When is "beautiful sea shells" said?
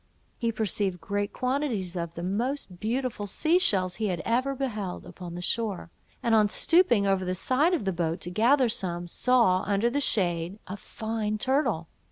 2.79-3.97